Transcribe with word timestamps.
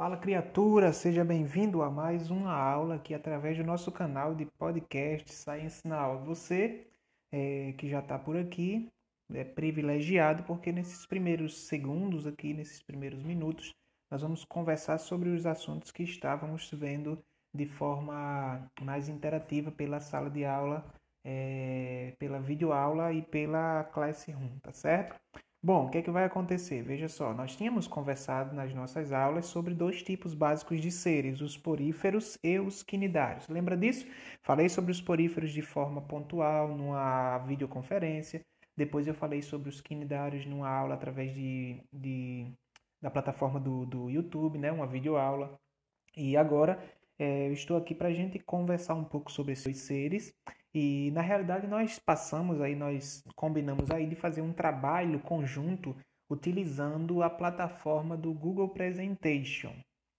Fala 0.00 0.16
criatura, 0.16 0.94
seja 0.94 1.22
bem-vindo 1.22 1.82
a 1.82 1.90
mais 1.90 2.30
uma 2.30 2.54
aula 2.54 2.94
aqui 2.94 3.12
através 3.12 3.58
do 3.58 3.64
nosso 3.64 3.92
canal 3.92 4.34
de 4.34 4.46
podcast 4.46 5.30
Science 5.30 5.86
Now. 5.86 6.24
Você 6.24 6.86
é, 7.30 7.74
que 7.76 7.86
já 7.86 7.98
está 7.98 8.18
por 8.18 8.34
aqui 8.34 8.88
é 9.30 9.44
privilegiado 9.44 10.42
porque 10.44 10.72
nesses 10.72 11.04
primeiros 11.04 11.66
segundos 11.66 12.26
aqui, 12.26 12.54
nesses 12.54 12.82
primeiros 12.82 13.22
minutos, 13.22 13.74
nós 14.10 14.22
vamos 14.22 14.42
conversar 14.42 14.96
sobre 14.96 15.28
os 15.28 15.44
assuntos 15.44 15.90
que 15.90 16.02
estávamos 16.02 16.70
vendo 16.72 17.22
de 17.54 17.66
forma 17.66 18.70
mais 18.80 19.06
interativa 19.06 19.70
pela 19.70 20.00
sala 20.00 20.30
de 20.30 20.46
aula, 20.46 20.82
é, 21.22 22.14
pela 22.18 22.40
videoaula 22.40 23.12
e 23.12 23.20
pela 23.20 23.84
Classroom, 23.84 24.60
tá 24.62 24.72
certo? 24.72 25.20
Bom, 25.62 25.86
o 25.86 25.90
que, 25.90 25.98
é 25.98 26.02
que 26.02 26.10
vai 26.10 26.24
acontecer? 26.24 26.82
Veja 26.82 27.06
só, 27.06 27.34
nós 27.34 27.54
tínhamos 27.54 27.86
conversado 27.86 28.56
nas 28.56 28.72
nossas 28.72 29.12
aulas 29.12 29.44
sobre 29.44 29.74
dois 29.74 30.02
tipos 30.02 30.32
básicos 30.32 30.80
de 30.80 30.90
seres, 30.90 31.42
os 31.42 31.54
poríferos 31.54 32.38
e 32.42 32.58
os 32.58 32.82
quinidários. 32.82 33.46
Lembra 33.46 33.76
disso? 33.76 34.06
Falei 34.42 34.70
sobre 34.70 34.90
os 34.90 35.02
poríferos 35.02 35.52
de 35.52 35.60
forma 35.60 36.00
pontual 36.00 36.74
numa 36.74 37.38
videoconferência. 37.40 38.42
Depois 38.74 39.06
eu 39.06 39.12
falei 39.14 39.42
sobre 39.42 39.68
os 39.68 39.82
quinidários 39.82 40.46
numa 40.46 40.66
aula 40.66 40.94
através 40.94 41.34
de, 41.34 41.82
de 41.92 42.50
da 43.00 43.10
plataforma 43.10 43.60
do, 43.60 43.84
do 43.84 44.08
YouTube, 44.08 44.58
né? 44.58 44.72
uma 44.72 44.86
videoaula. 44.86 45.60
E 46.16 46.38
agora 46.38 46.82
é, 47.18 47.48
eu 47.48 47.52
estou 47.52 47.76
aqui 47.76 47.94
para 47.94 48.08
a 48.08 48.14
gente 48.14 48.38
conversar 48.38 48.94
um 48.94 49.04
pouco 49.04 49.30
sobre 49.30 49.52
esses 49.52 49.76
seres 49.80 50.34
e 50.74 51.10
na 51.12 51.20
realidade 51.20 51.66
nós 51.66 51.98
passamos 51.98 52.60
aí, 52.60 52.74
nós 52.74 53.24
combinamos 53.34 53.90
aí 53.90 54.06
de 54.06 54.14
fazer 54.14 54.42
um 54.42 54.52
trabalho 54.52 55.20
conjunto 55.20 55.96
utilizando 56.30 57.22
a 57.22 57.30
plataforma 57.30 58.16
do 58.16 58.32
Google 58.32 58.68
Presentation, 58.68 59.74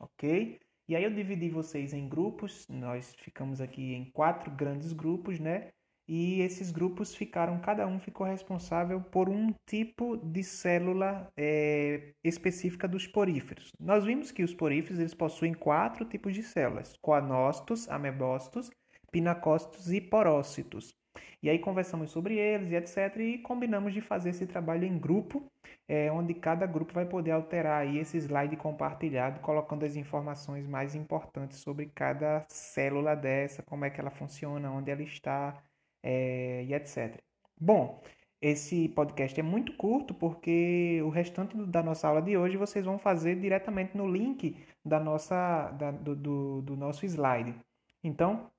ok? 0.00 0.60
E 0.88 0.94
aí 0.94 1.02
eu 1.02 1.10
dividi 1.10 1.48
vocês 1.48 1.92
em 1.92 2.08
grupos, 2.08 2.66
nós 2.68 3.12
ficamos 3.18 3.60
aqui 3.60 3.94
em 3.94 4.04
quatro 4.12 4.50
grandes 4.52 4.92
grupos, 4.92 5.40
né? 5.40 5.70
E 6.08 6.40
esses 6.40 6.70
grupos 6.70 7.16
ficaram, 7.16 7.58
cada 7.58 7.84
um 7.84 7.98
ficou 7.98 8.24
responsável 8.24 9.00
por 9.00 9.28
um 9.28 9.52
tipo 9.68 10.16
de 10.16 10.44
célula 10.44 11.28
é, 11.36 12.12
específica 12.22 12.86
dos 12.86 13.08
poríferos. 13.08 13.72
Nós 13.80 14.04
vimos 14.04 14.30
que 14.30 14.44
os 14.44 14.54
poríferos 14.54 15.00
eles 15.00 15.14
possuem 15.14 15.52
quatro 15.52 16.04
tipos 16.04 16.32
de 16.32 16.44
células: 16.44 16.96
coanócitos, 17.02 17.88
amebócitos, 17.88 18.70
pinacócitos 19.10 19.92
e 19.92 20.00
porócitos. 20.00 20.94
E 21.42 21.50
aí 21.50 21.58
conversamos 21.58 22.10
sobre 22.10 22.36
eles 22.36 22.70
e 22.70 22.74
etc. 22.74 23.16
E 23.18 23.38
combinamos 23.38 23.92
de 23.94 24.00
fazer 24.00 24.30
esse 24.30 24.46
trabalho 24.46 24.84
em 24.84 24.98
grupo, 24.98 25.50
é, 25.88 26.10
onde 26.10 26.34
cada 26.34 26.66
grupo 26.66 26.92
vai 26.92 27.06
poder 27.06 27.30
alterar 27.32 27.82
aí 27.82 27.98
esse 27.98 28.18
slide 28.18 28.56
compartilhado, 28.56 29.40
colocando 29.40 29.84
as 29.84 29.96
informações 29.96 30.66
mais 30.66 30.94
importantes 30.94 31.58
sobre 31.58 31.86
cada 31.94 32.44
célula 32.48 33.14
dessa, 33.14 33.62
como 33.62 33.84
é 33.84 33.90
que 33.90 34.00
ela 34.00 34.10
funciona, 34.10 34.70
onde 34.70 34.90
ela 34.90 35.02
está 35.02 35.62
é, 36.02 36.64
e 36.64 36.74
etc. 36.74 37.20
Bom, 37.58 38.02
esse 38.40 38.88
podcast 38.90 39.38
é 39.38 39.42
muito 39.42 39.76
curto 39.76 40.14
porque 40.14 41.00
o 41.02 41.08
restante 41.08 41.56
da 41.66 41.82
nossa 41.82 42.08
aula 42.08 42.20
de 42.22 42.36
hoje 42.36 42.56
vocês 42.56 42.84
vão 42.84 42.98
fazer 42.98 43.40
diretamente 43.40 43.96
no 43.96 44.06
link 44.10 44.56
da 44.84 45.00
nossa, 45.00 45.70
da, 45.72 45.90
do, 45.90 46.14
do, 46.14 46.62
do 46.62 46.76
nosso 46.76 47.06
slide. 47.06 47.54
Então, 48.04 48.50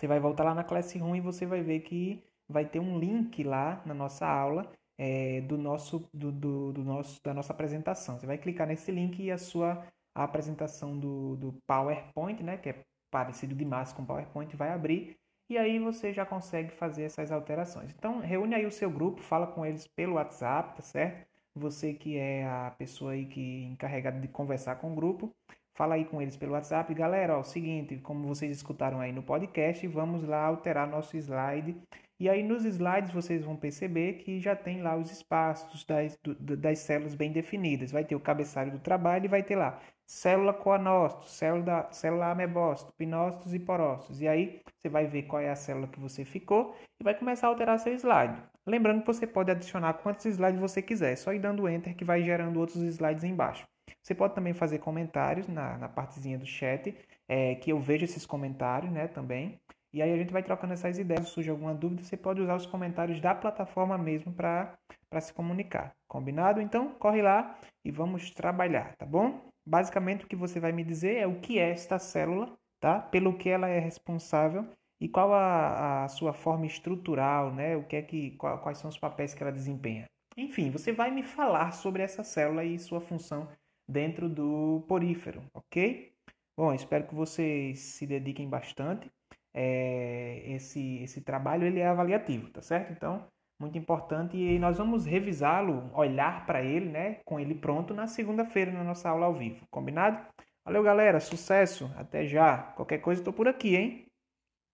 você 0.00 0.06
vai 0.06 0.18
voltar 0.18 0.44
lá 0.44 0.54
na 0.54 0.64
Classroom 0.64 1.14
e 1.14 1.20
você 1.20 1.44
vai 1.44 1.62
ver 1.62 1.80
que 1.80 2.24
vai 2.48 2.64
ter 2.64 2.80
um 2.80 2.98
link 2.98 3.44
lá 3.44 3.82
na 3.84 3.92
nossa 3.92 4.26
aula 4.26 4.72
é, 4.96 5.42
do 5.42 5.58
nosso, 5.58 6.08
do, 6.12 6.32
do, 6.32 6.72
do, 6.72 6.82
nosso, 6.82 7.22
da 7.22 7.34
nossa 7.34 7.52
apresentação. 7.52 8.18
Você 8.18 8.26
vai 8.26 8.38
clicar 8.38 8.66
nesse 8.66 8.90
link 8.90 9.22
e 9.22 9.30
a 9.30 9.36
sua 9.36 9.86
a 10.14 10.24
apresentação 10.24 10.98
do, 10.98 11.36
do 11.36 11.52
PowerPoint, 11.66 12.42
né, 12.42 12.56
que 12.56 12.70
é 12.70 12.82
parecido 13.10 13.54
demais 13.54 13.92
com 13.92 14.04
PowerPoint, 14.04 14.56
vai 14.56 14.70
abrir 14.72 15.16
e 15.50 15.58
aí 15.58 15.78
você 15.78 16.14
já 16.14 16.24
consegue 16.24 16.70
fazer 16.70 17.02
essas 17.02 17.30
alterações. 17.30 17.92
Então, 17.92 18.20
reúne 18.20 18.54
aí 18.54 18.64
o 18.64 18.72
seu 18.72 18.90
grupo, 18.90 19.20
fala 19.20 19.46
com 19.46 19.66
eles 19.66 19.86
pelo 19.86 20.14
WhatsApp, 20.14 20.76
tá 20.76 20.82
certo? 20.82 21.28
Você 21.54 21.92
que 21.92 22.16
é 22.16 22.46
a 22.46 22.74
pessoa 22.78 23.12
aí 23.12 23.26
que 23.26 23.64
é 23.64 23.68
encarregada 23.68 24.18
de 24.18 24.28
conversar 24.28 24.76
com 24.76 24.92
o 24.92 24.94
grupo, 24.94 25.34
Fala 25.80 25.94
aí 25.94 26.04
com 26.04 26.20
eles 26.20 26.36
pelo 26.36 26.52
WhatsApp. 26.52 26.92
Galera, 26.92 27.38
ó, 27.38 27.40
o 27.40 27.42
seguinte, 27.42 27.96
como 27.96 28.28
vocês 28.28 28.54
escutaram 28.54 29.00
aí 29.00 29.12
no 29.12 29.22
podcast, 29.22 29.86
vamos 29.86 30.22
lá 30.22 30.44
alterar 30.44 30.86
nosso 30.86 31.16
slide. 31.16 31.74
E 32.18 32.28
aí 32.28 32.42
nos 32.42 32.66
slides 32.66 33.10
vocês 33.10 33.42
vão 33.42 33.56
perceber 33.56 34.18
que 34.18 34.38
já 34.40 34.54
tem 34.54 34.82
lá 34.82 34.94
os 34.94 35.10
espaços 35.10 35.82
das, 35.86 36.18
das 36.38 36.80
células 36.80 37.14
bem 37.14 37.32
definidas. 37.32 37.92
Vai 37.92 38.04
ter 38.04 38.14
o 38.14 38.20
cabeçalho 38.20 38.72
do 38.72 38.78
trabalho 38.78 39.24
e 39.24 39.28
vai 39.28 39.42
ter 39.42 39.56
lá 39.56 39.80
célula 40.04 40.52
coanócito, 40.52 41.24
célula, 41.30 41.88
célula 41.90 42.30
amebócito, 42.32 42.92
pinócitos 42.98 43.54
e 43.54 43.58
porócitos. 43.58 44.20
E 44.20 44.28
aí 44.28 44.60
você 44.76 44.90
vai 44.90 45.06
ver 45.06 45.22
qual 45.22 45.40
é 45.40 45.48
a 45.48 45.56
célula 45.56 45.88
que 45.88 45.98
você 45.98 46.26
ficou 46.26 46.76
e 47.00 47.02
vai 47.02 47.14
começar 47.14 47.46
a 47.46 47.50
alterar 47.50 47.78
seu 47.78 47.94
slide. 47.94 48.36
Lembrando 48.66 49.00
que 49.00 49.06
você 49.06 49.26
pode 49.26 49.50
adicionar 49.50 49.94
quantos 49.94 50.26
slides 50.26 50.60
você 50.60 50.82
quiser, 50.82 51.16
só 51.16 51.32
ir 51.32 51.38
dando 51.38 51.66
enter 51.66 51.96
que 51.96 52.04
vai 52.04 52.22
gerando 52.22 52.60
outros 52.60 52.82
slides 52.82 53.24
embaixo. 53.24 53.66
Você 54.02 54.14
pode 54.14 54.34
também 54.34 54.52
fazer 54.52 54.78
comentários 54.78 55.48
na, 55.48 55.78
na 55.78 55.88
partezinha 55.88 56.38
do 56.38 56.46
chat, 56.46 56.94
é, 57.28 57.54
que 57.56 57.70
eu 57.72 57.80
vejo 57.80 58.04
esses 58.04 58.26
comentários 58.26 58.92
né, 58.92 59.08
também. 59.08 59.60
E 59.92 60.00
aí 60.00 60.12
a 60.12 60.16
gente 60.16 60.32
vai 60.32 60.42
trocando 60.42 60.72
essas 60.72 60.98
ideias. 60.98 61.26
Se 61.26 61.34
surge 61.34 61.50
alguma 61.50 61.74
dúvida, 61.74 62.02
você 62.02 62.16
pode 62.16 62.40
usar 62.40 62.54
os 62.54 62.66
comentários 62.66 63.20
da 63.20 63.34
plataforma 63.34 63.98
mesmo 63.98 64.32
para 64.32 64.76
se 65.20 65.32
comunicar. 65.32 65.92
Combinado? 66.08 66.60
Então, 66.60 66.94
corre 66.94 67.22
lá 67.22 67.58
e 67.84 67.90
vamos 67.90 68.30
trabalhar, 68.30 68.94
tá 68.96 69.04
bom? 69.04 69.40
Basicamente, 69.66 70.24
o 70.24 70.28
que 70.28 70.36
você 70.36 70.60
vai 70.60 70.72
me 70.72 70.84
dizer 70.84 71.16
é 71.16 71.26
o 71.26 71.40
que 71.40 71.58
é 71.58 71.70
esta 71.70 71.98
célula, 71.98 72.56
tá? 72.80 73.00
Pelo 73.00 73.36
que 73.36 73.48
ela 73.48 73.68
é 73.68 73.78
responsável 73.78 74.66
e 75.00 75.08
qual 75.08 75.32
a, 75.32 76.04
a 76.04 76.08
sua 76.08 76.32
forma 76.32 76.66
estrutural, 76.66 77.52
né? 77.52 77.76
O 77.76 77.84
que 77.84 77.96
é 77.96 78.02
que, 78.02 78.32
qual, 78.32 78.58
quais 78.58 78.78
são 78.78 78.90
os 78.90 78.98
papéis 78.98 79.34
que 79.34 79.42
ela 79.42 79.52
desempenha. 79.52 80.04
Enfim, 80.36 80.70
você 80.70 80.92
vai 80.92 81.10
me 81.10 81.22
falar 81.22 81.72
sobre 81.72 82.02
essa 82.02 82.22
célula 82.22 82.64
e 82.64 82.78
sua 82.78 83.00
função 83.00 83.48
dentro 83.90 84.28
do 84.28 84.84
porífero, 84.88 85.42
ok? 85.52 86.12
Bom, 86.56 86.72
espero 86.72 87.06
que 87.06 87.14
vocês 87.14 87.78
se 87.78 88.06
dediquem 88.06 88.48
bastante. 88.48 89.10
É, 89.52 90.42
esse, 90.46 90.98
esse 91.02 91.20
trabalho 91.22 91.66
ele 91.66 91.80
é 91.80 91.86
avaliativo, 91.86 92.50
tá 92.50 92.62
certo? 92.62 92.92
Então, 92.92 93.26
muito 93.58 93.76
importante 93.76 94.36
e 94.36 94.58
nós 94.58 94.78
vamos 94.78 95.04
revisá-lo, 95.04 95.90
olhar 95.94 96.46
para 96.46 96.62
ele, 96.62 96.88
né, 96.90 97.20
com 97.24 97.38
ele 97.38 97.54
pronto 97.54 97.92
na 97.92 98.06
segunda-feira 98.06 98.72
na 98.72 98.84
nossa 98.84 99.08
aula 99.10 99.26
ao 99.26 99.34
vivo, 99.34 99.66
combinado? 99.70 100.24
Valeu, 100.64 100.82
galera, 100.82 101.20
sucesso, 101.20 101.90
até 101.96 102.26
já. 102.26 102.58
Qualquer 102.76 102.98
coisa 102.98 103.20
estou 103.20 103.32
por 103.32 103.48
aqui, 103.48 103.76
hein? 103.76 104.06